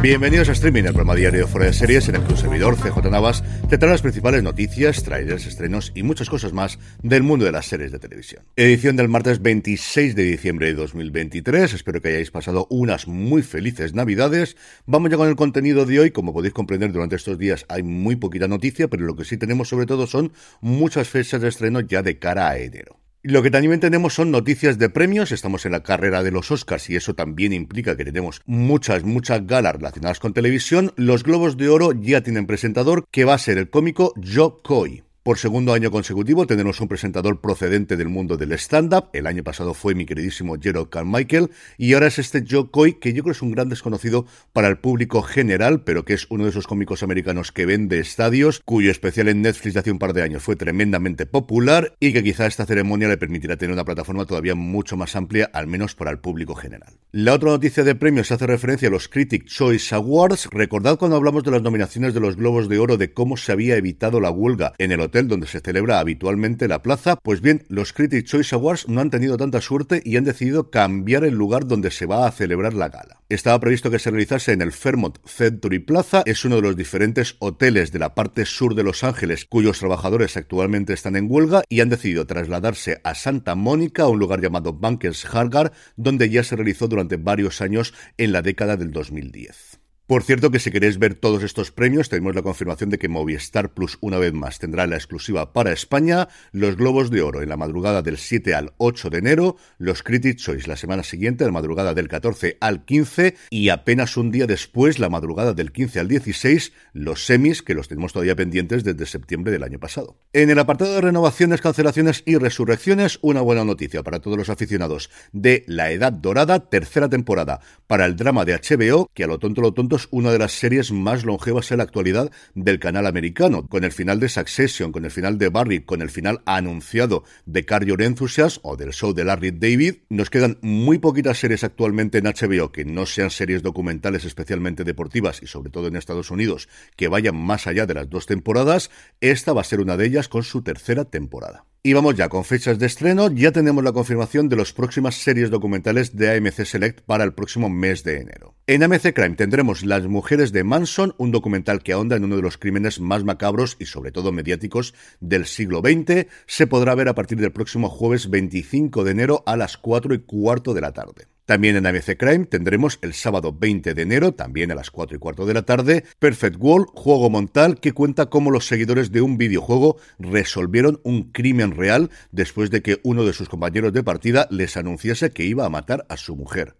Bienvenidos 0.00 0.48
a 0.48 0.52
Streaming, 0.52 0.84
el 0.84 0.92
programa 0.92 1.16
diario 1.16 1.48
Fuera 1.48 1.66
de 1.66 1.72
Series 1.72 2.08
en 2.08 2.14
el 2.14 2.22
que 2.22 2.32
un 2.32 2.38
servidor, 2.38 2.76
CJ 2.76 3.10
Navas, 3.10 3.42
te 3.68 3.78
trae 3.78 3.90
las 3.90 4.00
principales 4.00 4.44
noticias, 4.44 5.02
trailers, 5.02 5.44
estrenos 5.44 5.90
y 5.92 6.04
muchas 6.04 6.30
cosas 6.30 6.52
más 6.52 6.78
del 7.02 7.24
mundo 7.24 7.44
de 7.44 7.50
las 7.50 7.66
series 7.66 7.90
de 7.90 7.98
televisión. 7.98 8.44
Edición 8.54 8.94
del 8.94 9.08
martes 9.08 9.42
26 9.42 10.14
de 10.14 10.22
diciembre 10.22 10.68
de 10.68 10.74
2023. 10.74 11.74
Espero 11.74 12.00
que 12.00 12.10
hayáis 12.10 12.30
pasado 12.30 12.68
unas 12.70 13.08
muy 13.08 13.42
felices 13.42 13.92
navidades. 13.92 14.56
Vamos 14.86 15.10
ya 15.10 15.16
con 15.16 15.28
el 15.28 15.34
contenido 15.34 15.84
de 15.84 15.98
hoy. 15.98 16.10
Como 16.12 16.32
podéis 16.32 16.54
comprender, 16.54 16.92
durante 16.92 17.16
estos 17.16 17.36
días 17.36 17.66
hay 17.68 17.82
muy 17.82 18.14
poquita 18.14 18.46
noticia, 18.46 18.86
pero 18.86 19.04
lo 19.04 19.16
que 19.16 19.24
sí 19.24 19.36
tenemos 19.36 19.68
sobre 19.68 19.86
todo 19.86 20.06
son 20.06 20.32
muchas 20.60 21.08
fechas 21.08 21.40
de 21.40 21.48
estreno 21.48 21.80
ya 21.80 22.02
de 22.02 22.20
cara 22.20 22.50
a 22.50 22.58
enero. 22.58 23.00
Lo 23.22 23.42
que 23.42 23.50
también 23.50 23.80
tenemos 23.80 24.14
son 24.14 24.30
noticias 24.30 24.78
de 24.78 24.90
premios, 24.90 25.32
estamos 25.32 25.66
en 25.66 25.72
la 25.72 25.82
carrera 25.82 26.22
de 26.22 26.30
los 26.30 26.52
Oscars 26.52 26.88
y 26.88 26.94
eso 26.94 27.14
también 27.14 27.52
implica 27.52 27.96
que 27.96 28.04
tenemos 28.04 28.42
muchas, 28.46 29.02
muchas 29.02 29.44
galas 29.44 29.74
relacionadas 29.74 30.20
con 30.20 30.34
televisión. 30.34 30.92
Los 30.94 31.24
Globos 31.24 31.56
de 31.56 31.68
Oro 31.68 31.92
ya 31.92 32.20
tienen 32.20 32.46
presentador 32.46 33.04
que 33.10 33.24
va 33.24 33.34
a 33.34 33.38
ser 33.38 33.58
el 33.58 33.70
cómico 33.70 34.14
Joe 34.24 34.52
Coy. 34.62 35.07
Por 35.28 35.36
segundo 35.36 35.74
año 35.74 35.90
consecutivo 35.90 36.46
tenemos 36.46 36.80
un 36.80 36.88
presentador 36.88 37.42
procedente 37.42 37.98
del 37.98 38.08
mundo 38.08 38.38
del 38.38 38.52
stand-up. 38.52 39.10
El 39.12 39.26
año 39.26 39.44
pasado 39.44 39.74
fue 39.74 39.94
mi 39.94 40.06
queridísimo 40.06 40.56
Gerald 40.58 40.88
Carmichael 40.88 41.50
y 41.76 41.92
ahora 41.92 42.06
es 42.06 42.18
este 42.18 42.46
Joe 42.48 42.70
Coy, 42.70 42.94
que 42.94 43.12
yo 43.12 43.22
creo 43.22 43.32
es 43.32 43.42
un 43.42 43.50
gran 43.50 43.68
desconocido 43.68 44.24
para 44.54 44.68
el 44.68 44.78
público 44.78 45.20
general, 45.20 45.82
pero 45.82 46.06
que 46.06 46.14
es 46.14 46.26
uno 46.30 46.44
de 46.44 46.50
esos 46.50 46.66
cómicos 46.66 47.02
americanos 47.02 47.52
que 47.52 47.66
vende 47.66 47.98
estadios, 47.98 48.62
cuyo 48.64 48.90
especial 48.90 49.28
en 49.28 49.42
Netflix 49.42 49.74
de 49.74 49.80
hace 49.80 49.90
un 49.90 49.98
par 49.98 50.14
de 50.14 50.22
años 50.22 50.42
fue 50.42 50.56
tremendamente 50.56 51.26
popular 51.26 51.94
y 52.00 52.14
que 52.14 52.24
quizá 52.24 52.46
esta 52.46 52.64
ceremonia 52.64 53.08
le 53.08 53.18
permitirá 53.18 53.58
tener 53.58 53.74
una 53.74 53.84
plataforma 53.84 54.24
todavía 54.24 54.54
mucho 54.54 54.96
más 54.96 55.14
amplia, 55.14 55.50
al 55.52 55.66
menos 55.66 55.94
para 55.94 56.10
el 56.10 56.20
público 56.20 56.54
general. 56.54 56.94
La 57.12 57.34
otra 57.34 57.50
noticia 57.50 57.84
de 57.84 57.94
premios 57.94 58.32
hace 58.32 58.46
referencia 58.46 58.88
a 58.88 58.90
los 58.90 59.08
Critic 59.08 59.44
Choice 59.44 59.94
Awards. 59.94 60.48
Recordad 60.50 60.98
cuando 60.98 61.18
hablamos 61.18 61.44
de 61.44 61.50
las 61.50 61.60
nominaciones 61.60 62.14
de 62.14 62.20
los 62.20 62.36
Globos 62.36 62.70
de 62.70 62.78
Oro 62.78 62.96
de 62.96 63.12
cómo 63.12 63.36
se 63.36 63.52
había 63.52 63.76
evitado 63.76 64.20
la 64.20 64.30
huelga 64.30 64.72
en 64.78 64.92
el 64.92 65.00
hotel 65.00 65.17
donde 65.26 65.48
se 65.48 65.60
celebra 65.60 65.98
habitualmente 65.98 66.68
la 66.68 66.82
plaza, 66.82 67.16
pues 67.16 67.40
bien, 67.40 67.64
los 67.68 67.92
Critics 67.92 68.30
Choice 68.30 68.54
Awards 68.54 68.88
no 68.88 69.00
han 69.00 69.10
tenido 69.10 69.36
tanta 69.36 69.60
suerte 69.60 70.00
y 70.04 70.16
han 70.16 70.24
decidido 70.24 70.70
cambiar 70.70 71.24
el 71.24 71.34
lugar 71.34 71.66
donde 71.66 71.90
se 71.90 72.06
va 72.06 72.26
a 72.26 72.30
celebrar 72.30 72.74
la 72.74 72.90
gala. 72.90 73.22
Estaba 73.28 73.58
previsto 73.58 73.90
que 73.90 73.98
se 73.98 74.10
realizase 74.10 74.52
en 74.52 74.62
el 74.62 74.72
Fairmont 74.72 75.18
Century 75.26 75.80
Plaza, 75.80 76.22
es 76.26 76.44
uno 76.44 76.56
de 76.56 76.62
los 76.62 76.76
diferentes 76.76 77.36
hoteles 77.40 77.90
de 77.90 77.98
la 77.98 78.14
parte 78.14 78.46
sur 78.46 78.74
de 78.74 78.84
Los 78.84 79.02
Ángeles 79.02 79.46
cuyos 79.46 79.78
trabajadores 79.78 80.36
actualmente 80.36 80.92
están 80.92 81.16
en 81.16 81.26
huelga 81.30 81.62
y 81.68 81.80
han 81.80 81.88
decidido 81.88 82.26
trasladarse 82.26 83.00
a 83.02 83.14
Santa 83.14 83.54
Mónica, 83.54 84.04
a 84.04 84.08
un 84.08 84.18
lugar 84.18 84.40
llamado 84.40 84.74
Bankers 84.74 85.24
Hargar, 85.24 85.72
donde 85.96 86.30
ya 86.30 86.44
se 86.44 86.56
realizó 86.56 86.86
durante 86.86 87.16
varios 87.16 87.60
años 87.60 87.94
en 88.18 88.32
la 88.32 88.42
década 88.42 88.76
del 88.76 88.92
2010. 88.92 89.78
Por 90.08 90.22
cierto 90.22 90.50
que 90.50 90.58
si 90.58 90.70
queréis 90.70 90.98
ver 90.98 91.16
todos 91.16 91.42
estos 91.42 91.70
premios, 91.70 92.08
tenemos 92.08 92.34
la 92.34 92.40
confirmación 92.40 92.88
de 92.88 92.96
que 92.96 93.10
Movistar 93.10 93.74
Plus 93.74 93.98
una 94.00 94.16
vez 94.16 94.32
más 94.32 94.58
tendrá 94.58 94.86
la 94.86 94.96
exclusiva 94.96 95.52
para 95.52 95.70
España, 95.70 96.28
los 96.50 96.78
Globos 96.78 97.10
de 97.10 97.20
Oro 97.20 97.42
en 97.42 97.50
la 97.50 97.58
madrugada 97.58 98.00
del 98.00 98.16
7 98.16 98.54
al 98.54 98.72
8 98.78 99.10
de 99.10 99.18
enero, 99.18 99.56
los 99.76 100.02
Critics 100.02 100.42
Choice 100.42 100.66
la 100.66 100.78
semana 100.78 101.02
siguiente, 101.02 101.44
la 101.44 101.50
madrugada 101.50 101.92
del 101.92 102.08
14 102.08 102.56
al 102.58 102.86
15 102.86 103.36
y 103.50 103.68
apenas 103.68 104.16
un 104.16 104.30
día 104.30 104.46
después, 104.46 104.98
la 104.98 105.10
madrugada 105.10 105.52
del 105.52 105.72
15 105.72 106.00
al 106.00 106.08
16, 106.08 106.72
los 106.94 107.26
semis 107.26 107.62
que 107.62 107.74
los 107.74 107.88
tenemos 107.88 108.14
todavía 108.14 108.34
pendientes 108.34 108.84
desde 108.84 109.04
septiembre 109.04 109.52
del 109.52 109.62
año 109.62 109.78
pasado. 109.78 110.16
En 110.32 110.48
el 110.48 110.58
apartado 110.58 110.94
de 110.94 111.02
renovaciones, 111.02 111.60
cancelaciones 111.60 112.22
y 112.24 112.38
resurrecciones, 112.38 113.18
una 113.20 113.42
buena 113.42 113.66
noticia 113.66 114.02
para 114.02 114.20
todos 114.20 114.38
los 114.38 114.48
aficionados 114.48 115.10
de 115.32 115.64
La 115.66 115.90
Edad 115.90 116.14
Dorada, 116.14 116.70
tercera 116.70 117.10
temporada 117.10 117.60
para 117.86 118.06
el 118.06 118.16
drama 118.16 118.46
de 118.46 118.54
HBO, 118.54 119.10
que 119.12 119.24
a 119.24 119.26
lo 119.26 119.38
tonto 119.38 119.60
lo 119.60 119.74
tonto 119.74 119.97
una 120.10 120.30
de 120.30 120.38
las 120.38 120.52
series 120.52 120.92
más 120.92 121.24
longevas 121.24 121.72
en 121.72 121.78
la 121.78 121.84
actualidad 121.84 122.30
del 122.54 122.78
canal 122.78 123.06
americano, 123.06 123.66
con 123.66 123.82
el 123.82 123.90
final 123.90 124.20
de 124.20 124.28
Succession, 124.28 124.92
con 124.92 125.04
el 125.04 125.10
final 125.10 125.38
de 125.38 125.48
Barry, 125.48 125.80
con 125.80 126.02
el 126.02 126.10
final 126.10 126.42
anunciado 126.46 127.24
de 127.46 127.64
Car 127.64 127.84
Your 127.84 128.02
Enthusiasm 128.02 128.60
o 128.62 128.76
del 128.76 128.92
show 128.92 129.12
de 129.12 129.24
Larry 129.24 129.50
David. 129.50 129.96
Nos 130.08 130.30
quedan 130.30 130.58
muy 130.62 130.98
poquitas 130.98 131.38
series 131.38 131.64
actualmente 131.64 132.18
en 132.18 132.24
HBO 132.24 132.70
que 132.70 132.84
no 132.84 133.06
sean 133.06 133.30
series 133.30 133.62
documentales 133.62 134.24
especialmente 134.24 134.84
deportivas 134.84 135.42
y 135.42 135.46
sobre 135.46 135.70
todo 135.70 135.88
en 135.88 135.96
Estados 135.96 136.30
Unidos 136.30 136.68
que 136.96 137.08
vayan 137.08 137.36
más 137.36 137.66
allá 137.66 137.86
de 137.86 137.94
las 137.94 138.08
dos 138.08 138.26
temporadas. 138.26 138.90
Esta 139.20 139.52
va 139.52 139.62
a 139.62 139.64
ser 139.64 139.80
una 139.80 139.96
de 139.96 140.06
ellas 140.06 140.28
con 140.28 140.42
su 140.42 140.62
tercera 140.62 141.04
temporada. 141.04 141.64
Y 141.80 141.92
vamos 141.92 142.16
ya 142.16 142.28
con 142.28 142.44
fechas 142.44 142.78
de 142.78 142.86
estreno. 142.86 143.30
Ya 143.30 143.52
tenemos 143.52 143.84
la 143.84 143.92
confirmación 143.92 144.48
de 144.48 144.56
las 144.56 144.72
próximas 144.72 145.14
series 145.14 145.48
documentales 145.48 146.16
de 146.16 146.36
AMC 146.36 146.64
Select 146.64 147.00
para 147.02 147.22
el 147.22 147.34
próximo 147.34 147.70
mes 147.70 148.02
de 148.02 148.20
enero. 148.20 148.56
En 148.66 148.82
AMC 148.82 149.14
Crime 149.14 149.36
tendremos 149.36 149.84
Las 149.88 150.06
Mujeres 150.06 150.52
de 150.52 150.64
Manson, 150.64 151.14
un 151.16 151.30
documental 151.30 151.82
que 151.82 151.94
ahonda 151.94 152.14
en 152.14 152.24
uno 152.24 152.36
de 152.36 152.42
los 152.42 152.58
crímenes 152.58 153.00
más 153.00 153.24
macabros 153.24 153.78
y 153.80 153.86
sobre 153.86 154.12
todo 154.12 154.32
mediáticos 154.32 154.92
del 155.20 155.46
siglo 155.46 155.80
XX. 155.80 156.26
Se 156.46 156.66
podrá 156.66 156.94
ver 156.94 157.08
a 157.08 157.14
partir 157.14 157.38
del 157.38 157.52
próximo 157.52 157.88
jueves 157.88 158.28
25 158.28 159.02
de 159.02 159.10
enero 159.12 159.42
a 159.46 159.56
las 159.56 159.78
4 159.78 160.12
y 160.12 160.18
cuarto 160.18 160.74
de 160.74 160.82
la 160.82 160.92
tarde. 160.92 161.28
También 161.46 161.74
en 161.76 161.86
ABC 161.86 162.18
Crime 162.18 162.44
tendremos 162.44 162.98
el 163.00 163.14
sábado 163.14 163.56
20 163.58 163.94
de 163.94 164.02
enero, 164.02 164.34
también 164.34 164.70
a 164.70 164.74
las 164.74 164.90
4 164.90 165.16
y 165.16 165.18
cuarto 165.20 165.46
de 165.46 165.54
la 165.54 165.62
tarde, 165.62 166.04
Perfect 166.18 166.56
World, 166.60 166.88
juego 166.92 167.30
montal 167.30 167.80
que 167.80 167.92
cuenta 167.92 168.26
cómo 168.26 168.50
los 168.50 168.66
seguidores 168.66 169.10
de 169.10 169.22
un 169.22 169.38
videojuego 169.38 169.96
resolvieron 170.18 171.00
un 171.02 171.32
crimen 171.32 171.70
real 171.70 172.10
después 172.30 172.70
de 172.70 172.82
que 172.82 173.00
uno 173.04 173.24
de 173.24 173.32
sus 173.32 173.48
compañeros 173.48 173.94
de 173.94 174.04
partida 174.04 174.48
les 174.50 174.76
anunciase 174.76 175.30
que 175.30 175.46
iba 175.46 175.64
a 175.64 175.70
matar 175.70 176.04
a 176.10 176.18
su 176.18 176.36
mujer. 176.36 176.76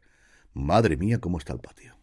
Madre 0.53 0.99
mía, 0.99 1.21
cómo 1.21 1.39
está 1.39 1.55
el 1.55 1.61
patio. 1.61 1.98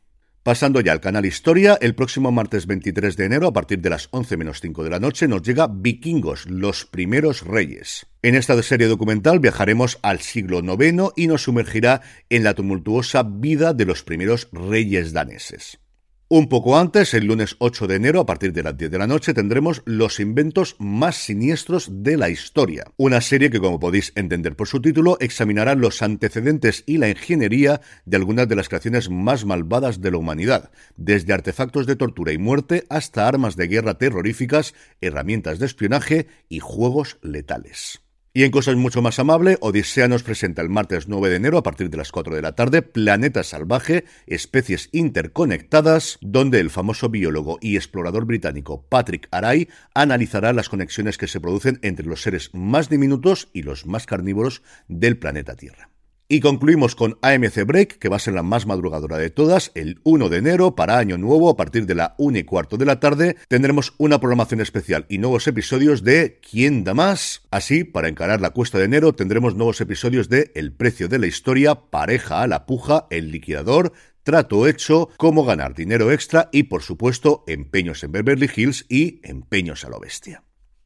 Pasando 0.45 0.79
ya 0.79 0.91
al 0.91 1.01
canal 1.01 1.25
Historia, 1.25 1.75
el 1.81 1.95
próximo 1.95 2.31
martes 2.31 2.67
23 2.67 3.17
de 3.17 3.25
enero, 3.25 3.47
a 3.47 3.53
partir 3.53 3.79
de 3.79 3.89
las 3.89 4.09
11 4.11 4.37
menos 4.37 4.61
5 4.61 4.83
de 4.83 4.91
la 4.91 4.99
noche, 4.99 5.27
nos 5.27 5.41
llega 5.41 5.65
Vikingos, 5.65 6.45
los 6.45 6.85
primeros 6.85 7.41
reyes. 7.41 8.05
En 8.21 8.35
esta 8.35 8.61
serie 8.61 8.85
documental 8.85 9.39
viajaremos 9.39 9.97
al 10.03 10.19
siglo 10.19 10.59
IX 10.59 11.13
y 11.15 11.25
nos 11.25 11.41
sumergirá 11.41 12.01
en 12.29 12.43
la 12.43 12.53
tumultuosa 12.53 13.23
vida 13.23 13.73
de 13.73 13.85
los 13.85 14.03
primeros 14.03 14.47
reyes 14.51 15.13
daneses. 15.13 15.79
Un 16.27 16.49
poco 16.49 16.79
antes, 16.79 17.13
el 17.13 17.25
lunes 17.25 17.55
8 17.59 17.85
de 17.85 17.97
enero, 17.97 18.19
a 18.19 18.25
partir 18.25 18.51
de 18.51 18.63
las 18.63 18.75
10 18.75 18.89
de 18.89 18.97
la 18.97 19.05
noche, 19.05 19.35
tendremos 19.35 19.83
Los 19.85 20.19
inventos 20.19 20.75
más 20.79 21.17
siniestros 21.17 21.87
de 22.01 22.17
la 22.17 22.29
historia. 22.29 22.85
Una 22.97 23.21
serie 23.21 23.51
que, 23.51 23.59
como 23.59 23.79
podéis 23.79 24.11
entender 24.15 24.55
por 24.55 24.67
su 24.67 24.81
título, 24.81 25.17
examinará 25.19 25.75
los 25.75 26.01
antecedentes 26.01 26.83
y 26.87 26.97
la 26.97 27.09
ingeniería 27.09 27.79
de 28.05 28.17
algunas 28.17 28.47
de 28.47 28.55
las 28.55 28.69
creaciones 28.69 29.07
más 29.11 29.45
malvadas 29.45 30.01
de 30.01 30.09
la 30.09 30.17
humanidad, 30.17 30.71
desde 30.97 31.31
artefactos 31.31 31.85
de 31.85 31.95
tortura 31.95 32.31
y 32.31 32.39
muerte 32.39 32.85
hasta 32.89 33.27
armas 33.27 33.55
de 33.55 33.67
guerra 33.67 33.99
terroríficas, 33.99 34.73
herramientas 35.01 35.59
de 35.59 35.67
espionaje 35.67 36.25
y 36.49 36.57
juegos 36.57 37.19
letales. 37.21 38.04
Y 38.37 38.43
en 38.43 38.51
cosas 38.51 38.75
mucho 38.75 39.01
más 39.01 39.17
amables, 39.17 39.57
Odisea 39.61 40.09
nos 40.09 40.21
presenta 40.21 40.61
el 40.61 40.67
martes 40.67 41.07
9 41.07 41.29
de 41.29 41.37
enero 41.37 41.57
a 41.57 41.63
partir 41.63 41.89
de 41.89 41.95
las 41.95 42.11
4 42.11 42.35
de 42.35 42.41
la 42.41 42.53
tarde 42.53 42.81
Planeta 42.81 43.43
Salvaje, 43.43 44.03
especies 44.27 44.89
interconectadas, 44.91 46.17
donde 46.19 46.59
el 46.59 46.69
famoso 46.69 47.07
biólogo 47.07 47.59
y 47.61 47.77
explorador 47.77 48.25
británico 48.25 48.85
Patrick 48.89 49.29
Aray 49.31 49.69
analizará 49.93 50.51
las 50.51 50.67
conexiones 50.67 51.17
que 51.17 51.27
se 51.27 51.39
producen 51.39 51.79
entre 51.81 52.07
los 52.07 52.23
seres 52.23 52.49
más 52.51 52.89
diminutos 52.89 53.47
y 53.53 53.61
los 53.61 53.85
más 53.85 54.05
carnívoros 54.05 54.63
del 54.89 55.17
planeta 55.17 55.55
Tierra. 55.55 55.94
Y 56.27 56.39
concluimos 56.39 56.95
con 56.95 57.19
AMC 57.21 57.65
Break, 57.67 57.99
que 57.99 58.09
va 58.09 58.15
a 58.15 58.19
ser 58.19 58.33
la 58.33 58.41
más 58.41 58.65
madrugadora 58.65 59.19
de 59.19 59.29
todas, 59.29 59.71
el 59.75 59.99
1 60.03 60.29
de 60.29 60.37
enero, 60.37 60.73
para 60.73 60.97
Año 60.97 61.19
Nuevo, 61.19 61.51
a 61.51 61.55
partir 61.55 61.85
de 61.85 61.93
la 61.93 62.15
1 62.17 62.39
y 62.39 62.43
cuarto 62.43 62.77
de 62.77 62.85
la 62.85 62.99
tarde, 62.99 63.35
tendremos 63.47 63.93
una 63.99 64.19
programación 64.19 64.59
especial 64.59 65.05
y 65.07 65.19
nuevos 65.19 65.45
episodios 65.45 66.03
de 66.03 66.39
¿Quién 66.39 66.83
da 66.83 66.95
más? 66.95 67.43
Así, 67.51 67.83
para 67.83 68.07
encarar 68.07 68.41
la 68.41 68.49
cuesta 68.49 68.79
de 68.79 68.85
enero, 68.85 69.13
tendremos 69.13 69.53
nuevos 69.53 69.79
episodios 69.81 70.27
de 70.27 70.51
El 70.55 70.73
precio 70.73 71.07
de 71.07 71.19
la 71.19 71.27
historia, 71.27 71.75
Pareja 71.75 72.41
a 72.41 72.47
la 72.47 72.65
puja, 72.65 73.05
El 73.11 73.29
liquidador, 73.29 73.93
trato 74.23 74.65
hecho, 74.65 75.09
cómo 75.17 75.45
ganar 75.45 75.75
dinero 75.75 76.11
extra 76.11 76.49
y, 76.51 76.63
por 76.63 76.81
supuesto, 76.81 77.43
empeños 77.45 78.03
en 78.03 78.13
Beverly 78.13 78.49
Hills 78.55 78.87
y 78.89 79.19
empeños 79.21 79.85
a 79.85 79.89
lo 79.89 79.99
bestia. 79.99 80.41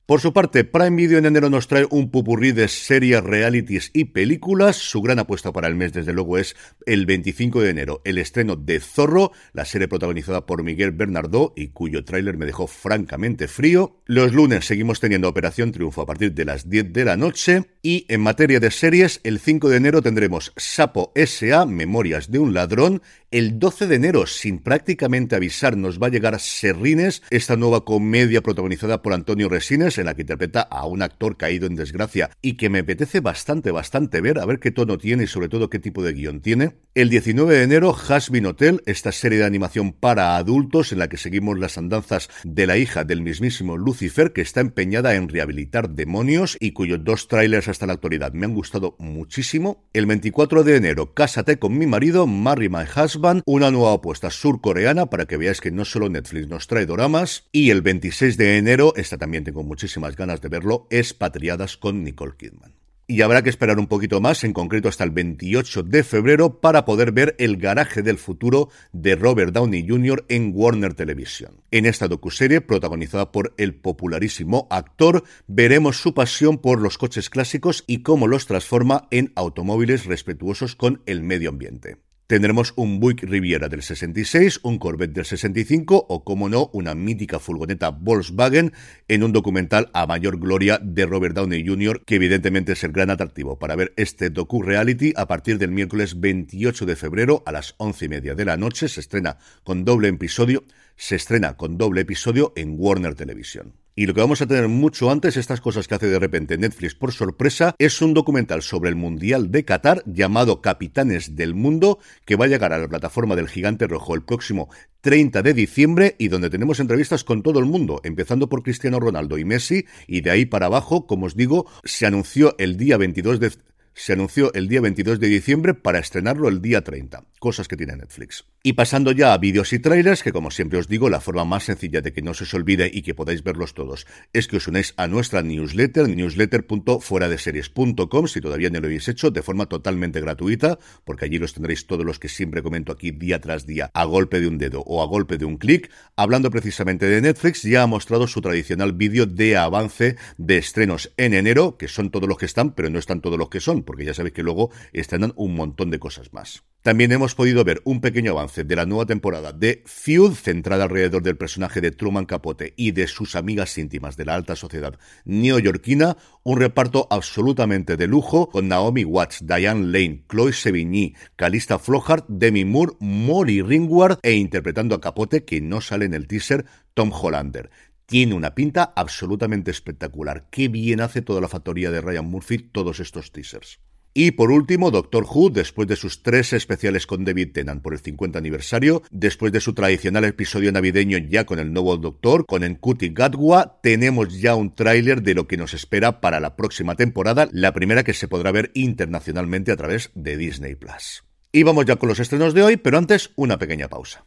Por 0.09 0.21
su 0.21 0.33
parte, 0.33 0.63
Prime 0.63 0.95
Video 0.95 1.19
en 1.19 1.27
enero 1.27 1.51
nos 1.51 1.67
trae 1.67 1.85
un 1.87 2.09
pupurrí 2.09 2.51
de 2.51 2.67
series, 2.67 3.23
realities 3.23 3.91
y 3.93 4.05
películas. 4.05 4.75
Su 4.75 5.03
gran 5.03 5.19
apuesta 5.19 5.51
para 5.51 5.67
el 5.67 5.75
mes, 5.75 5.93
desde 5.93 6.13
luego, 6.13 6.39
es 6.39 6.55
el 6.87 7.05
25 7.05 7.61
de 7.61 7.69
enero, 7.69 8.01
el 8.05 8.17
estreno 8.17 8.55
de 8.55 8.79
Zorro, 8.79 9.33
la 9.53 9.65
serie 9.65 9.87
protagonizada 9.87 10.47
por 10.47 10.63
Miguel 10.63 10.93
Bernardo 10.93 11.53
y 11.55 11.67
cuyo 11.67 12.05
tráiler 12.05 12.37
me 12.37 12.47
dejó 12.47 12.65
francamente 12.65 13.47
frío. 13.47 14.01
Los 14.05 14.33
lunes 14.33 14.65
seguimos 14.65 14.99
teniendo 14.99 15.29
Operación 15.29 15.71
Triunfo 15.71 16.01
a 16.01 16.07
partir 16.07 16.33
de 16.33 16.45
las 16.45 16.67
10 16.67 16.91
de 16.91 17.05
la 17.05 17.15
noche. 17.15 17.65
Y 17.81 18.05
en 18.09 18.19
materia 18.19 18.59
de 18.59 18.71
series, 18.71 19.21
el 19.23 19.39
5 19.39 19.69
de 19.69 19.77
enero 19.77 20.01
tendremos 20.01 20.51
Sapo 20.57 21.13
S.A. 21.15 21.65
Memorias 21.65 22.29
de 22.29 22.37
un 22.37 22.53
ladrón. 22.53 23.01
El 23.31 23.57
12 23.57 23.87
de 23.87 23.95
enero, 23.95 24.27
sin 24.27 24.59
prácticamente 24.59 25.37
avisar, 25.37 25.77
nos 25.77 25.97
va 25.97 26.07
a 26.07 26.09
llegar 26.09 26.37
Serrines, 26.41 27.23
esta 27.29 27.55
nueva 27.55 27.85
comedia 27.85 28.41
protagonizada 28.41 29.01
por 29.01 29.13
Antonio 29.13 29.47
Resines 29.47 29.97
en 29.97 30.07
la 30.07 30.13
que 30.13 30.23
interpreta 30.23 30.61
a 30.61 30.85
un 30.87 31.01
actor 31.01 31.37
caído 31.37 31.67
en 31.67 31.75
desgracia 31.75 32.31
y 32.41 32.57
que 32.57 32.69
me 32.69 32.79
apetece 32.79 33.21
bastante, 33.21 33.71
bastante 33.71 34.19
ver, 34.19 34.39
a 34.39 34.45
ver 34.45 34.59
qué 34.59 34.71
tono 34.71 34.97
tiene 34.97 35.23
y 35.23 35.27
sobre 35.27 35.47
todo 35.47 35.69
qué 35.69 35.79
tipo 35.79 36.03
de 36.03 36.11
guion 36.11 36.41
tiene. 36.41 36.73
El 36.95 37.11
19 37.11 37.55
de 37.55 37.61
enero, 37.61 37.95
Hasbin 37.95 38.47
Hotel, 38.47 38.81
esta 38.87 39.11
serie 39.11 39.37
de 39.37 39.45
animación 39.45 39.93
para 39.93 40.37
adultos 40.37 40.91
en 40.91 40.97
la 40.97 41.07
que 41.07 41.17
seguimos 41.17 41.59
las 41.59 41.77
andanzas 41.77 42.29
de 42.43 42.65
la 42.65 42.77
hija 42.77 43.03
del 43.03 43.21
mismísimo 43.21 43.77
Lucifer 43.77 44.33
que 44.33 44.41
está 44.41 44.61
empeñada 44.61 45.13
en 45.13 45.29
rehabilitar 45.29 45.91
demonios 45.91 46.57
y 46.59 46.71
cuyos 46.71 47.03
dos 47.03 47.27
trailers 47.27 47.67
hasta 47.67 47.85
la 47.85 47.93
actualidad 47.93 48.33
me 48.33 48.47
han 48.47 48.55
gustado 48.55 48.95
muchísimo. 48.97 49.87
El 49.93 50.07
24 50.07 50.63
de 50.63 50.77
enero, 50.77 51.13
Cásate 51.13 51.59
con 51.59 51.77
mi 51.77 51.85
marido, 51.85 52.25
Marry 52.25 52.69
My 52.69 52.85
Husband, 52.95 53.43
una 53.45 53.69
nueva 53.69 53.93
apuesta 53.93 54.31
surcoreana 54.31 55.05
para 55.05 55.27
que 55.27 55.37
veáis 55.37 55.61
que 55.61 55.69
no 55.69 55.85
solo 55.85 56.09
Netflix 56.09 56.47
nos 56.47 56.65
trae 56.65 56.87
doramas. 56.87 57.47
Y 57.51 57.69
el 57.69 57.83
26 57.83 58.35
de 58.35 58.57
enero, 58.57 58.93
esta 58.95 59.19
también 59.19 59.43
tengo 59.43 59.61
muchísimas 59.61 60.15
ganas 60.15 60.41
de 60.41 60.49
verlo, 60.49 60.87
Expatriadas 60.89 61.77
con 61.77 62.03
Nicole 62.03 62.33
Kidman. 62.35 62.78
Y 63.11 63.23
habrá 63.23 63.41
que 63.41 63.49
esperar 63.49 63.79
un 63.79 63.87
poquito 63.87 64.21
más, 64.21 64.43
en 64.43 64.53
concreto 64.53 64.87
hasta 64.87 65.03
el 65.03 65.09
28 65.09 65.81
de 65.81 66.03
febrero, 66.03 66.61
para 66.61 66.85
poder 66.85 67.11
ver 67.11 67.35
El 67.39 67.57
garaje 67.57 68.03
del 68.03 68.19
futuro 68.19 68.69
de 68.93 69.15
Robert 69.15 69.51
Downey 69.51 69.83
Jr. 69.89 70.25
en 70.29 70.51
Warner 70.53 70.93
Television. 70.93 71.59
En 71.71 71.87
esta 71.87 72.07
docuserie, 72.07 72.61
protagonizada 72.61 73.31
por 73.31 73.55
el 73.57 73.73
popularísimo 73.73 74.67
actor, 74.69 75.23
veremos 75.47 75.99
su 75.99 76.13
pasión 76.13 76.59
por 76.59 76.79
los 76.79 76.99
coches 76.99 77.31
clásicos 77.31 77.83
y 77.87 78.03
cómo 78.03 78.27
los 78.27 78.45
transforma 78.45 79.07
en 79.09 79.33
automóviles 79.33 80.05
respetuosos 80.05 80.75
con 80.75 81.01
el 81.07 81.23
medio 81.23 81.49
ambiente. 81.49 82.08
Tendremos 82.29 82.73
un 82.75 82.99
Buick 82.99 83.23
Riviera 83.23 83.69
del 83.69 83.81
66, 83.81 84.59
un 84.61 84.77
Corvette 84.77 85.13
del 85.13 85.25
65 85.25 86.05
o, 86.09 86.23
como 86.23 86.47
no, 86.47 86.69
una 86.73 86.93
mítica 86.93 87.39
furgoneta 87.39 87.89
Volkswagen 87.89 88.71
en 89.07 89.23
un 89.23 89.33
documental 89.33 89.89
a 89.93 90.05
mayor 90.05 90.39
gloria 90.39 90.79
de 90.79 91.07
Robert 91.07 91.33
Downey 91.33 91.65
Jr., 91.65 92.03
que 92.05 92.17
evidentemente 92.17 92.73
es 92.73 92.83
el 92.83 92.91
gran 92.91 93.09
atractivo 93.09 93.57
para 93.57 93.75
ver 93.75 93.93
este 93.97 94.29
docu-reality 94.29 95.11
a 95.15 95.25
partir 95.25 95.57
del 95.57 95.71
miércoles 95.71 96.19
28 96.19 96.85
de 96.85 96.95
febrero 96.95 97.41
a 97.47 97.51
las 97.51 97.73
once 97.77 98.05
y 98.05 98.09
media 98.09 98.35
de 98.35 98.45
la 98.45 98.57
noche. 98.57 98.89
Se 98.89 98.99
estrena 98.99 99.39
con 99.63 99.83
doble 99.83 100.09
episodio, 100.09 100.65
se 100.97 101.15
estrena 101.15 101.57
con 101.57 101.79
doble 101.79 102.01
episodio 102.01 102.53
en 102.55 102.75
Warner 102.77 103.15
Television. 103.15 103.73
Y 103.95 104.05
lo 104.05 104.13
que 104.13 104.21
vamos 104.21 104.41
a 104.41 104.47
tener 104.47 104.67
mucho 104.67 105.11
antes, 105.11 105.35
estas 105.35 105.59
cosas 105.61 105.87
que 105.87 105.95
hace 105.95 106.07
de 106.07 106.19
repente 106.19 106.57
Netflix 106.57 106.95
por 106.95 107.11
sorpresa, 107.11 107.75
es 107.79 108.01
un 108.01 108.13
documental 108.13 108.61
sobre 108.61 108.89
el 108.89 108.95
Mundial 108.95 109.51
de 109.51 109.65
Qatar 109.65 110.03
llamado 110.05 110.61
Capitanes 110.61 111.35
del 111.35 111.53
Mundo, 111.53 111.99
que 112.25 112.35
va 112.35 112.45
a 112.45 112.47
llegar 112.47 112.71
a 112.71 112.77
la 112.77 112.87
plataforma 112.87 113.35
del 113.35 113.49
Gigante 113.49 113.87
Rojo 113.87 114.15
el 114.15 114.23
próximo 114.23 114.69
30 115.01 115.41
de 115.41 115.53
diciembre 115.53 116.15
y 116.17 116.27
donde 116.27 116.49
tenemos 116.49 116.79
entrevistas 116.79 117.23
con 117.23 117.43
todo 117.43 117.59
el 117.59 117.65
mundo, 117.65 118.01
empezando 118.03 118.47
por 118.47 118.63
Cristiano 118.63 118.99
Ronaldo 118.99 119.37
y 119.37 119.45
Messi, 119.45 119.85
y 120.07 120.21
de 120.21 120.31
ahí 120.31 120.45
para 120.45 120.67
abajo, 120.67 121.05
como 121.05 121.25
os 121.25 121.35
digo, 121.35 121.65
se 121.83 122.05
anunció 122.05 122.55
el 122.57 122.77
día 122.77 122.97
22 122.97 123.39
de 123.39 123.51
se 123.93 124.13
anunció 124.13 124.53
el 124.53 124.69
día 124.69 124.79
22 124.79 125.19
de 125.19 125.27
diciembre 125.27 125.73
para 125.73 125.99
estrenarlo 125.99 126.47
el 126.47 126.61
día 126.61 126.85
30, 126.85 127.25
cosas 127.39 127.67
que 127.67 127.77
tiene 127.77 127.95
Netflix. 127.95 128.45
Y 128.61 128.73
pasando 128.73 129.13
ya 129.13 129.33
a 129.33 129.37
vídeos 129.37 129.73
y 129.73 129.79
trailers, 129.79 130.21
que 130.21 130.33
como 130.33 130.51
siempre 130.51 130.77
os 130.77 130.89
digo, 130.89 131.09
la 131.09 131.21
forma 131.21 131.45
más 131.45 131.63
sencilla 131.63 132.01
de 132.01 132.11
que 132.11 132.21
no 132.21 132.33
se 132.33 132.43
os 132.43 132.53
olvide 132.53 132.91
y 132.93 133.01
que 133.01 133.15
podáis 133.15 133.41
verlos 133.41 133.73
todos 133.73 134.05
es 134.33 134.47
que 134.47 134.57
os 134.57 134.67
unáis 134.67 134.93
a 134.97 135.07
nuestra 135.07 135.41
newsletter, 135.41 136.09
newsletter.fueradeseries.com, 136.09 138.27
si 138.27 138.41
todavía 138.41 138.69
no 138.69 138.81
lo 138.81 138.87
habéis 138.87 139.07
hecho, 139.07 139.31
de 139.31 139.41
forma 139.41 139.67
totalmente 139.67 140.19
gratuita, 140.19 140.77
porque 141.05 141.23
allí 141.25 141.39
los 141.39 141.53
tendréis 141.53 141.87
todos 141.87 142.05
los 142.05 142.19
que 142.19 142.27
siempre 142.27 142.61
comento 142.61 142.91
aquí 142.91 143.11
día 143.11 143.39
tras 143.39 143.65
día, 143.65 143.89
a 143.93 144.03
golpe 144.03 144.41
de 144.41 144.47
un 144.47 144.57
dedo 144.57 144.81
o 144.81 145.01
a 145.01 145.07
golpe 145.07 145.37
de 145.37 145.45
un 145.45 145.55
clic. 145.57 145.89
Hablando 146.17 146.51
precisamente 146.51 147.05
de 147.05 147.21
Netflix, 147.21 147.63
ya 147.63 147.83
ha 147.83 147.87
mostrado 147.87 148.27
su 148.27 148.41
tradicional 148.41 148.91
vídeo 148.93 149.25
de 149.25 149.55
avance 149.55 150.17
de 150.37 150.57
estrenos 150.57 151.13
en 151.15 151.33
enero, 151.33 151.77
que 151.77 151.87
son 151.87 152.11
todos 152.11 152.27
los 152.27 152.37
que 152.37 152.45
están, 152.45 152.73
pero 152.73 152.89
no 152.89 152.99
están 152.99 153.21
todos 153.21 153.39
los 153.39 153.47
que 153.49 153.61
son, 153.61 153.83
porque 153.83 154.03
ya 154.05 154.13
sabéis 154.13 154.33
que 154.33 154.43
luego 154.43 154.71
estrenan 154.91 155.31
un 155.35 155.55
montón 155.55 155.91
de 155.91 155.99
cosas 155.99 156.33
más. 156.33 156.63
También 156.81 157.11
hemos 157.11 157.35
podido 157.35 157.65
ver 157.65 157.81
un 157.83 157.99
pequeño 157.99 158.31
avance 158.31 158.63
de 158.63 158.75
la 158.77 158.85
nueva 158.85 159.05
temporada 159.05 159.51
de 159.51 159.83
Feud, 159.85 160.33
centrada 160.33 160.85
alrededor 160.85 161.21
del 161.21 161.35
personaje 161.35 161.81
de 161.81 161.91
Truman 161.91 162.25
Capote 162.25 162.73
y 162.77 162.91
de 162.91 163.07
sus 163.07 163.35
amigas 163.35 163.77
íntimas 163.77 164.15
de 164.15 164.23
la 164.23 164.35
alta 164.35 164.55
sociedad 164.55 164.97
neoyorquina, 165.25 166.15
un 166.43 166.57
reparto 166.57 167.05
absolutamente 167.09 167.97
de 167.97 168.07
lujo 168.07 168.47
con 168.47 168.69
Naomi 168.69 169.03
Watts, 169.03 169.45
Diane 169.45 169.87
Lane, 169.87 170.23
Chloe 170.29 170.53
Sevigny, 170.53 171.15
Calista 171.35 171.79
Flockhart, 171.79 172.25
Demi 172.29 172.63
Moore, 172.63 172.93
Molly 173.01 173.61
Ringward 173.61 174.19
e 174.23 174.35
interpretando 174.35 174.95
a 174.95 175.01
Capote, 175.01 175.43
que 175.43 175.59
no 175.59 175.81
sale 175.81 176.05
en 176.05 176.13
el 176.13 176.27
teaser, 176.27 176.65
Tom 176.93 177.11
Hollander 177.11 177.69
tiene 178.05 178.33
una 178.33 178.55
pinta 178.55 178.91
absolutamente 178.95 179.69
espectacular. 179.69 180.47
Qué 180.49 180.67
bien 180.67 180.99
hace 180.99 181.21
toda 181.21 181.41
la 181.41 181.47
factoría 181.47 181.91
de 181.91 182.01
Ryan 182.01 182.25
Murphy 182.25 182.57
todos 182.57 182.99
estos 182.99 183.31
teasers. 183.31 183.79
Y 184.13 184.31
por 184.31 184.51
último, 184.51 184.91
Doctor 184.91 185.25
Who, 185.29 185.49
después 185.49 185.87
de 185.87 185.95
sus 185.95 186.23
tres 186.23 186.53
especiales 186.53 187.05
con 187.05 187.25
David 187.25 187.51
Tennant 187.53 187.81
por 187.81 187.93
el 187.93 187.99
50 187.99 188.39
aniversario, 188.39 189.03
después 189.11 189.51
de 189.51 189.59
su 189.59 189.73
tradicional 189.73 190.25
episodio 190.25 190.71
navideño 190.71 191.17
ya 191.19 191.45
con 191.45 191.59
el 191.59 191.71
nuevo 191.71 191.95
Doctor, 191.97 192.45
con 192.45 192.63
Ncuti 192.63 193.09
Gatwa, 193.09 193.79
tenemos 193.83 194.39
ya 194.39 194.55
un 194.55 194.73
tráiler 194.73 195.21
de 195.21 195.35
lo 195.35 195.47
que 195.47 195.57
nos 195.57 195.73
espera 195.73 196.21
para 196.21 196.39
la 196.39 196.55
próxima 196.55 196.95
temporada, 196.95 197.47
la 197.51 197.73
primera 197.73 198.03
que 198.03 198.13
se 198.13 198.27
podrá 198.27 198.51
ver 198.51 198.71
internacionalmente 198.73 199.71
a 199.71 199.77
través 199.77 200.11
de 200.15 200.37
Disney 200.37 200.75
Plus. 200.75 201.23
Y 201.51 201.63
vamos 201.63 201.85
ya 201.85 201.95
con 201.95 202.09
los 202.09 202.19
estrenos 202.19 202.53
de 202.53 202.63
hoy, 202.63 202.77
pero 202.77 202.97
antes 202.97 203.31
una 203.35 203.57
pequeña 203.57 203.87
pausa. 203.87 204.25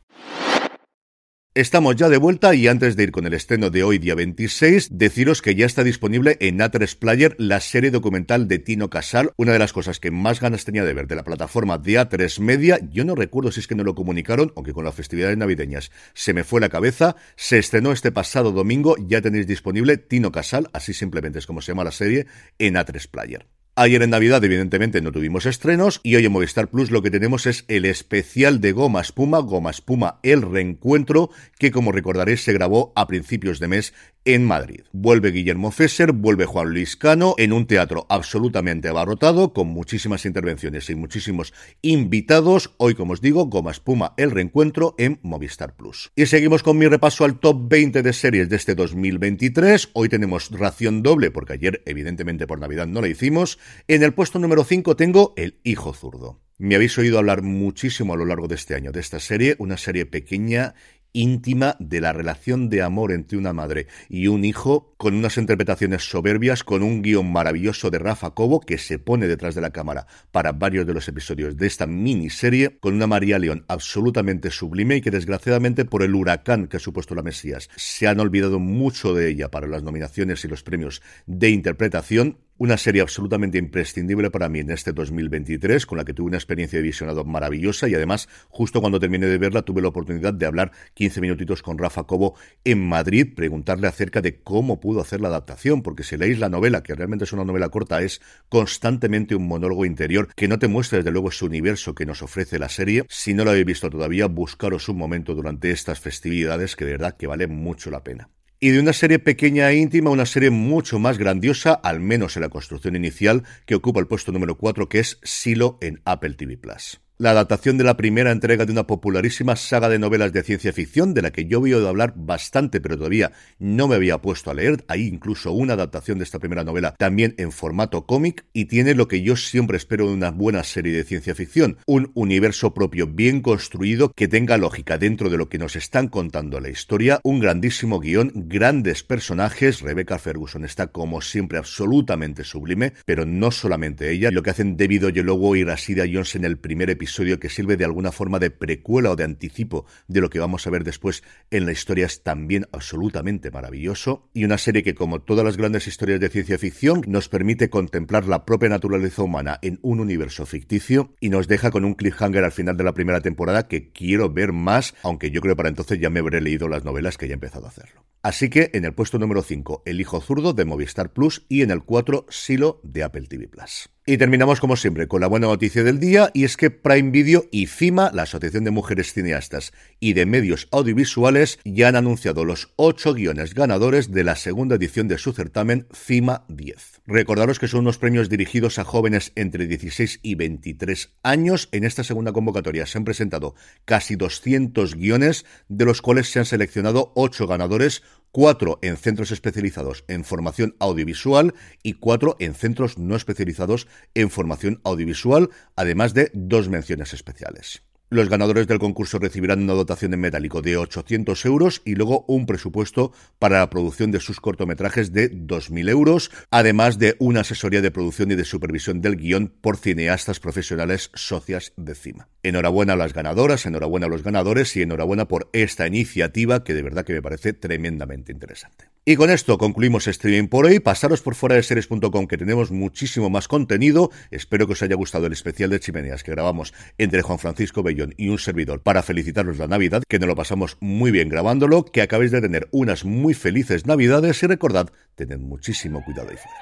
Estamos 1.55 1.97
ya 1.97 2.09
de 2.09 2.17
vuelta 2.17 2.55
y 2.55 2.67
antes 2.67 2.97
de 2.97 3.03
ir 3.03 3.13
con 3.13 3.27
el 3.27 3.35
estreno 3.35 3.69
de 3.69 3.85
hoy, 3.85 3.99
día 3.99 4.15
26, 4.15 4.97
deciros 4.97 5.43
que 5.43 5.55
ya 5.55 5.67
está 5.67 5.85
disponible 5.85 6.39
en 6.41 6.61
A3 6.61 6.97
Player 6.97 7.37
la 7.37 7.61
serie 7.61 7.91
documental 7.91 8.49
de 8.49 8.59
Tino 8.59 8.89
Casal, 8.89 9.33
una 9.37 9.53
de 9.53 9.59
las 9.59 9.75
cosas 9.75 10.01
que 10.01 10.11
más 10.11 10.41
ganas 10.41 10.65
tenía 10.65 10.83
de 10.83 10.95
ver 10.95 11.07
de 11.09 11.15
la 11.15 11.25
plataforma 11.25 11.77
de 11.77 12.01
A3 12.01 12.41
Media. 12.41 12.79
Yo 12.91 13.05
no 13.05 13.15
recuerdo 13.15 13.53
si 13.53 13.61
es 13.61 13.67
que 13.67 13.75
no 13.75 13.85
lo 13.85 13.95
comunicaron, 13.95 14.51
aunque 14.57 14.73
con 14.73 14.87
las 14.87 14.95
festividades 14.95 15.37
navideñas 15.37 15.91
se 16.15 16.33
me 16.33 16.43
fue 16.43 16.59
la 16.59 16.71
cabeza. 16.71 17.17
Se 17.37 17.59
estrenó 17.59 17.93
este 17.93 18.13
pasado 18.13 18.53
domingo, 18.53 18.97
ya 18.99 19.21
tenéis 19.21 19.47
disponible 19.47 19.99
Tino 19.99 20.33
Casal, 20.33 20.71
así 20.73 20.95
simplemente 20.95 21.39
es 21.39 21.47
como 21.47 21.61
se 21.61 21.73
llama 21.73 21.85
la 21.85 21.93
serie, 21.93 22.29
en 22.59 22.77
A3 22.77 23.11
Player. 23.11 23.52
Ayer 23.75 24.03
en 24.03 24.11
Navidad, 24.11 24.45
evidentemente, 24.45 25.01
no 25.01 25.13
tuvimos 25.13 25.47
estrenos 25.47 26.01
y 26.03 26.17
hoy 26.17 26.27
en 26.27 26.33
Movistar 26.33 26.69
Plus 26.69 26.91
lo 26.91 27.01
que 27.01 27.11
tenemos 27.11 27.47
es 27.47 27.65
el 27.69 27.87
especial 27.87 28.61
de 28.61 28.73
Goma 28.73 29.01
Espuma, 29.01 29.39
Goma 29.39 29.71
Espuma 29.71 30.19
El 30.23 30.43
Reencuentro, 30.43 31.31
que 31.59 31.71
como 31.71 31.91
recordaréis 31.91 32.45
se 32.45 32.53
grabó 32.53 32.93
a 32.97 33.07
principios 33.07 33.61
de 33.61 33.69
mes 33.69 33.95
en 34.25 34.45
Madrid. 34.45 34.83
Vuelve 34.93 35.31
Guillermo 35.31 35.71
Fesser, 35.71 36.13
vuelve 36.13 36.45
Juan 36.45 36.69
Luis 36.69 36.97
Cano 36.97 37.35
en 37.39 37.53
un 37.53 37.67
teatro 37.67 38.07
absolutamente 38.09 38.89
abarrotado, 38.89 39.53
con 39.53 39.69
muchísimas 39.69 40.27
intervenciones 40.27 40.89
y 40.91 40.95
muchísimos 40.95 41.53
invitados. 41.81 42.75
Hoy, 42.77 42.95
como 42.95 43.15
os 43.15 43.21
digo, 43.21 43.47
Goma 43.47 43.71
Espuma, 43.71 44.15
el 44.19 44.31
reencuentro 44.31 44.95
en 44.99 45.19
Movistar 45.23 45.75
Plus. 45.75 46.13
Y 46.15 46.27
seguimos 46.27 46.63
con 46.63 46.79
mi 46.79 46.87
repaso 46.87 47.25
al 47.25 47.41
top 47.41 47.69
20 47.69 48.03
de 48.03 48.13
series 48.13 48.49
de 48.49 48.57
este 48.57 48.75
2023. 48.75 49.91
Hoy 49.95 50.09
tenemos 50.09 50.51
ración 50.51 51.03
doble, 51.03 51.31
porque 51.31 51.55
ayer, 51.55 51.83
evidentemente, 51.87 52.47
por 52.47 52.61
Navidad 52.61 52.87
no 52.87 53.01
la 53.01 53.09
hicimos. 53.09 53.59
En 53.89 54.03
el 54.03 54.15
puesto 54.15 54.39
número 54.39 54.65
5 54.65 54.97
tengo 54.97 55.35
El 55.37 55.61
Hijo 55.65 55.93
Zurdo. 55.93 56.41
Me 56.59 56.77
habéis 56.77 56.97
oído 56.99 57.19
hablar 57.19 57.43
muchísimo 57.43 58.15
a 58.15 58.17
lo 58.17 58.25
largo 58.25 58.49
de 58.49 58.55
este 58.55 58.75
año 58.75 58.93
de 58.93 59.01
esta 59.01 59.19
serie, 59.19 59.57
una 59.59 59.77
serie 59.77 60.07
pequeña 60.07 60.75
íntima 61.13 61.77
de 61.79 62.01
la 62.01 62.13
relación 62.13 62.69
de 62.69 62.83
amor 62.83 63.13
entre 63.13 63.39
una 63.39 63.53
madre 63.53 63.87
y 64.09 64.29
un 64.29 64.45
hijo, 64.45 64.95
con 64.97 65.15
unas 65.15 65.37
interpretaciones 65.37 66.09
soberbias, 66.09 66.65
con 66.65 66.83
un 66.83 67.03
guion 67.03 67.31
maravilloso 67.31 67.91
de 67.91 67.99
Rafa 67.99 68.31
Cobo 68.31 68.61
que 68.61 68.79
se 68.79 68.99
pone 68.99 69.29
detrás 69.29 69.55
de 69.55 69.61
la 69.61 69.71
cámara 69.71 70.07
para 70.31 70.53
varios 70.53 70.87
de 70.87 70.95
los 70.95 71.09
episodios 71.09 71.57
de 71.57 71.67
esta 71.67 71.87
miniserie, 71.87 72.79
con 72.79 72.95
una 72.95 73.07
María 73.07 73.39
León 73.39 73.65
absolutamente 73.69 74.51
sublime 74.51 74.97
y 74.97 75.01
que 75.01 75.11
desgraciadamente 75.11 75.85
por 75.85 76.03
el 76.03 76.15
huracán 76.15 76.67
que 76.67 76.79
ha 76.79 76.81
supuesto 76.81 77.15
la 77.15 77.23
Mesías 77.23 77.69
se 77.77 78.07
han 78.07 78.21
olvidado 78.21 78.59
mucho 78.59 79.15
de 79.15 79.29
ella 79.29 79.51
para 79.51 79.67
las 79.67 79.83
nominaciones 79.83 80.45
y 80.45 80.49
los 80.49 80.63
premios 80.63 81.03
de 81.27 81.51
interpretación 81.51 82.39
una 82.63 82.77
serie 82.77 83.03
absolutamente 83.03 83.59
imprescindible 83.59 84.31
para 84.31 84.49
mí 84.49 84.61
en 84.61 84.71
este 84.71 84.93
2023, 84.93 85.85
con 85.85 85.99
la 85.99 86.05
que 86.05 86.15
tuve 86.15 86.29
una 86.29 86.37
experiencia 86.37 86.79
de 86.79 86.85
visionado 86.85 87.25
maravillosa 87.25 87.89
y 87.89 87.97
además, 87.97 88.29
justo 88.51 88.81
cuando 88.81 89.01
terminé 89.01 89.27
de 89.27 89.37
verla, 89.37 89.63
tuve 89.63 89.83
la 89.83 89.89
oportunidad 89.89 90.33
de 90.33 90.47
hablar 90.47 90.71
15 90.95 91.21
minutitos 91.21 91.61
con 91.61 91.77
Rafa 91.77 92.05
Cobo 92.05 92.37
en 92.63 92.87
Madrid, 92.87 93.35
preguntarle 93.35 93.89
acerca 93.89 94.21
de 94.21 94.43
cómo 94.43 94.79
pudo 94.79 95.01
hacer 95.01 95.21
la 95.21 95.27
adaptación, 95.27 95.83
porque 95.83 96.05
si 96.05 96.17
leéis 96.17 96.39
la 96.39 96.51
novela, 96.51 96.85
que 96.85 96.95
realmente 96.95 97.25
es 97.25 97.33
una 97.33 97.45
novela 97.45 97.69
corta, 97.69 98.01
es 98.01 98.21
constantemente 98.49 99.35
un 99.35 99.49
monólogo 99.49 99.85
interior 99.85 100.29
que 100.37 100.47
no 100.47 100.61
te 100.61 100.69
muestra 100.69 100.99
desde 100.99 101.11
luego 101.11 101.31
ese 101.31 101.45
universo 101.45 101.97
que 101.97 102.07
nos 102.07 102.23
ofrece 102.23 102.61
la 102.61 102.69
serie. 102.69 103.05
Si 103.09 103.35
no 103.35 103.43
lo 103.43 103.51
habéis 103.51 103.67
visto 103.67 103.91
todavía, 103.91 104.27
buscaros 104.27 104.89
un 104.89 104.99
momento 104.99 105.35
durante 105.35 105.73
estas 105.73 105.99
festividades 105.99 106.77
que 106.77 106.85
de 106.85 106.93
verdad 106.93 107.17
que 107.17 107.27
vale 107.27 107.49
mucho 107.49 107.91
la 107.91 108.05
pena 108.05 108.29
y 108.63 108.71
de 108.71 108.79
una 108.79 108.93
serie 108.93 109.19
pequeña 109.19 109.69
e 109.71 109.77
íntima 109.77 110.11
una 110.11 110.25
serie 110.25 110.51
mucho 110.51 111.01
más 111.01 111.19
grandiosa, 111.19 111.73
al 111.73 111.99
menos 111.99 112.37
en 112.37 112.43
la 112.43 112.49
construcción 112.49 112.95
inicial, 112.95 113.43
que 113.67 113.75
ocupa 113.75 113.99
el 113.99 114.07
puesto 114.07 114.31
número 114.31 114.57
4, 114.57 114.89
que 114.89 115.01
es 115.01 115.19
Silo 115.25 115.79
en 115.81 116.01
Apple 116.05 116.35
TV 116.35 116.57
Plus 116.57 117.01
la 117.23 117.31
adaptación 117.31 117.79
de 117.79 117.85
la 117.85 117.97
primera 117.97 118.33
entrega 118.33 118.67
de 118.67 118.73
una 118.73 118.89
popularísima 118.89 119.55
saga 119.55 119.89
de 119.89 120.01
novelas 120.01 120.33
de 120.33 120.43
ciencia 120.43 120.73
ficción, 120.73 121.15
de 121.15 121.23
la 121.23 121.31
que 121.31 121.45
yo 121.45 121.59
he 121.59 121.63
oído 121.75 121.89
hablar 121.89 122.15
bastante, 122.17 122.81
pero 122.81 122.97
todavía 122.97 123.31
no 123.61 123.87
me 123.87 123.95
había 123.95 124.19
puesto 124.19 124.51
a 124.51 124.55
leer. 124.55 124.85
Hay 124.89 125.07
incluso 125.07 125.53
una 125.53 125.75
adaptación 125.75 126.19
de 126.19 126.25
esta 126.25 126.41
primera 126.41 126.65
novela 126.65 126.97
también 126.99 127.37
en 127.39 127.53
formato 127.53 128.07
cómic 128.07 128.45
y 128.53 128.65
tiene 128.65 128.97
lo 128.97 129.07
que 129.07 129.23
yo 129.23 129.37
siempre 129.37 129.77
espero 129.77 130.09
de 130.09 130.15
una 130.15 130.33
buena 130.33 130.65
serie 130.65 130.97
de 130.97 131.05
ciencia 131.05 131.37
ficción, 131.37 131.79
un 131.87 132.11
universo 132.15 132.75
propio 132.75 133.07
bien 133.07 133.41
construido 133.41 134.13
que 134.13 134.27
tenga 134.27 134.59
lógica 134.59 134.99
dentro 134.99 135.31
de 135.31 135.37
lo 135.37 135.49
que 135.49 135.59
nos 135.59 135.77
están 135.77 136.09
contando 136.09 136.59
la 136.59 136.71
historia, 136.71 137.21
un 137.23 137.39
grandísimo 137.39 138.01
guion, 138.01 138.33
grandes 138.35 139.05
personajes, 139.05 139.81
Rebecca 139.81 140.19
Ferguson 140.19 140.65
está 140.65 140.89
como 140.89 141.21
siempre 141.21 141.59
absolutamente 141.59 142.43
sublime, 142.43 142.95
pero 143.05 143.25
no 143.25 143.53
solamente 143.53 144.11
ella, 144.11 144.33
lo 144.33 144.43
que 144.43 144.51
hacen 144.51 144.77
David 144.77 145.07
Oyelowo 145.07 145.55
y 145.55 145.63
Rashida 145.63 146.03
Jones 146.13 146.35
en 146.35 146.45
el 146.47 146.59
primer 146.59 146.91
episodio 146.91 147.12
que 147.13 147.49
sirve 147.49 147.77
de 147.77 147.85
alguna 147.85 148.13
forma 148.13 148.39
de 148.39 148.51
precuela 148.51 149.11
o 149.11 149.17
de 149.17 149.25
anticipo 149.25 149.87
de 150.09 150.21
lo 150.21 150.31
que 150.31 150.39
vamos 150.39 150.67
a 150.67 150.71
ver 150.71 150.85
después 150.85 151.23
en 151.51 151.67
la 151.67 151.73
historia 151.73 152.07
es 152.07 152.23
también 152.23 152.67
absolutamente 152.73 153.51
maravilloso 153.51 154.29
y 154.33 154.45
una 154.45 154.59
serie 154.59 154.83
que 154.83 154.95
como 154.95 155.21
todas 155.21 155.45
las 155.45 155.57
grandes 155.57 155.87
historias 155.87 156.21
de 156.21 156.29
ciencia 156.29 156.59
ficción 156.59 157.03
nos 157.07 157.29
permite 157.29 157.71
contemplar 157.71 158.27
la 158.27 158.45
propia 158.45 158.69
naturaleza 158.69 159.23
humana 159.23 159.59
en 159.63 159.79
un 159.83 160.01
universo 160.01 160.47
ficticio 160.47 161.15
y 161.21 161.29
nos 161.29 161.49
deja 161.49 161.71
con 161.71 161.85
un 161.85 161.95
cliffhanger 161.95 162.45
al 162.45 162.53
final 162.53 162.77
de 162.77 162.85
la 162.85 162.95
primera 162.95 163.21
temporada 163.21 163.69
que 163.69 163.91
quiero 163.93 164.31
ver 164.31 164.53
más, 164.53 164.95
aunque 165.03 165.31
yo 165.31 165.41
creo 165.41 165.57
para 165.57 165.69
entonces 165.69 166.01
ya 166.01 166.11
me 166.11 166.21
habré 166.21 166.41
leído 166.41 166.69
las 166.69 166.85
novelas 166.85 167.19
que 167.19 167.29
ya 167.29 167.35
empezado 167.35 167.67
a 167.67 167.69
hacerlo. 167.69 168.05
Así 168.23 168.51
que 168.51 168.71
en 168.73 168.85
el 168.85 168.95
puesto 168.95 169.19
número 169.19 169.43
5, 169.43 169.83
El 169.85 170.01
Hijo 170.01 170.21
Zurdo 170.21 170.53
de 170.53 170.65
Movistar 170.65 171.13
Plus 171.13 171.45
y 171.49 171.63
en 171.63 171.73
el 171.73 171.83
4, 171.83 172.27
Silo 172.29 172.81
de 172.85 173.03
Apple 173.03 173.27
TV 173.29 173.49
Plus. 173.49 173.91
Y 174.05 174.17
terminamos 174.17 174.59
como 174.59 174.75
siempre 174.75 175.07
con 175.07 175.21
la 175.21 175.29
buena 175.29 175.47
noticia 175.47 175.85
del 175.85 176.01
día 176.01 176.33
y 176.35 176.43
es 176.43 176.57
que 176.57 176.71
Prime 176.71 177.13
Video 177.13 177.45
y 177.53 177.67
FIMA, 177.67 178.11
la 178.13 178.23
Asociación 178.23 178.65
de 178.65 178.73
Mujeres 178.73 179.13
Cineastas 179.13 179.73
y 180.01 180.15
de 180.15 180.27
Medios 180.27 180.67
Audiovisuales, 180.73 181.61
ya 181.65 181.87
han 181.87 181.95
anunciado 181.95 182.45
los 182.45 182.73
ocho 182.75 183.15
guiones 183.15 183.55
ganadores 183.55 184.11
de 184.11 184.25
la 184.25 184.35
segunda 184.35 184.75
edición 184.75 185.07
de 185.07 185.19
su 185.19 185.33
certamen 185.33 185.87
FIMA 185.93 186.47
10. 186.49 187.03
Recordaros 187.07 187.61
que 187.61 187.69
son 187.69 187.83
unos 187.83 187.99
premios 187.99 188.29
dirigidos 188.29 188.81
a 188.81 188.85
jóvenes 188.85 189.31
entre 189.37 189.69
16 189.69 190.19
y 190.21 190.35
23 190.35 191.13
años. 191.23 191.69
En 191.71 191.85
esta 191.85 192.03
segunda 192.03 192.33
convocatoria 192.33 192.87
se 192.87 192.99
han 192.99 193.05
presentado 193.05 193.55
casi 193.85 194.17
200 194.17 194.97
guiones, 194.97 195.45
de 195.69 195.85
los 195.85 196.03
cuales 196.03 196.29
se 196.29 196.41
han 196.41 196.45
seleccionado 196.45 197.13
ocho 197.15 197.47
ganadores, 197.47 198.03
cuatro 198.33 198.79
en 198.83 198.97
centros 198.97 199.31
especializados 199.31 200.05
en 200.09 200.25
formación 200.25 200.75
audiovisual 200.81 201.55
y 201.83 201.95
cuatro 201.95 202.37
en 202.41 202.55
centros 202.55 202.99
no 202.99 203.15
especializados 203.15 203.87
en 204.15 204.31
formación 204.31 204.81
audiovisual, 204.85 205.51
además 205.77 206.15
de 206.15 206.31
dos 206.35 206.69
menciones 206.69 207.13
especiales. 207.13 207.83
Los 208.13 208.29
ganadores 208.29 208.67
del 208.67 208.79
concurso 208.79 209.19
recibirán 209.19 209.63
una 209.63 209.73
dotación 209.73 210.13
en 210.13 210.21
metálico 210.21 210.61
de 210.61 210.77
800 210.77 211.47
euros 211.47 211.81
y 211.87 211.95
luego 211.95 212.27
un 212.29 212.45
presupuesto 212.45 213.11
para 213.39 213.61
la 213.61 213.71
producción 213.71 214.11
de 214.11 214.21
sus 214.21 214.39
cortometrajes 214.39 215.15
de 215.15 215.33
2.000 215.33 215.89
euros, 215.89 216.31
además 216.51 216.99
de 216.99 217.17
una 217.21 217.41
asesoría 217.41 217.81
de 217.81 217.91
producción 217.91 218.31
y 218.31 218.35
de 218.35 218.45
supervisión 218.45 219.01
del 219.01 219.17
guion 219.17 219.51
por 219.63 219.79
cineastas 219.79 220.41
profesionales 220.41 221.11
socias 221.15 221.73
de 221.79 221.95
CIMA. 221.95 222.29
Enhorabuena 222.43 222.93
a 222.93 222.97
las 222.97 223.15
ganadoras, 223.15 223.65
enhorabuena 223.65 224.09
a 224.09 224.11
los 224.11 224.23
ganadores 224.23 224.77
y 224.77 224.83
enhorabuena 224.83 225.27
por 225.27 225.49
esta 225.55 225.87
iniciativa 225.87 226.65
que 226.65 226.75
de 226.75 226.83
verdad 226.83 227.07
que 227.07 227.15
me 227.15 227.23
parece 227.23 227.55
tremendamente 227.55 228.31
interesante. 228.31 228.91
Y 229.05 229.17
con 229.17 229.31
esto 229.31 229.59
concluimos 229.59 230.07
streaming 230.07 230.47
por 230.47 230.65
hoy. 230.65 230.79
Pasaros 230.79 231.23
por 231.23 231.35
fuera 231.35 231.57
de 231.57 231.65
series.com 231.65 232.29
que 232.29 232.39
tenemos 232.39 232.71
muchísimo 232.71 233.31
más 233.31 233.49
contenido. 233.49 234.13
Espero 234.31 234.69
que 234.69 234.75
os 234.75 234.83
haya 234.83 234.95
gustado 234.95 235.27
el 235.27 235.33
especial 235.33 235.71
de 235.71 235.81
chimeneas 235.81 236.23
que 236.23 236.31
grabamos 236.31 236.73
entre 236.99 237.23
Juan 237.23 237.41
Francisco 237.41 237.83
Bello 237.83 238.07
y 238.17 238.29
un 238.29 238.39
servidor 238.39 238.81
para 238.81 239.03
felicitaros 239.03 239.59
la 239.59 239.67
Navidad, 239.67 240.05
que 240.09 240.21
nos 240.21 240.29
lo 240.29 240.37
pasamos 240.37 240.77
muy 240.79 241.11
bien 241.11 241.29
grabándolo, 241.29 241.85
que 241.85 242.01
acabéis 242.01 242.31
de 242.31 242.43
tener 242.43 242.69
unas 242.71 243.05
muy 243.05 243.35
felices 243.35 243.87
Navidades 243.87 244.41
y 244.45 244.47
recordad, 244.47 244.91
tened 245.17 245.39
muchísimo 245.39 246.05
cuidado 246.05 246.31
ahí 246.31 246.37
fuera. 246.37 246.59